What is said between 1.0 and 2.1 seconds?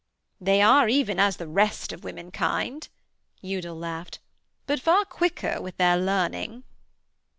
as the rest of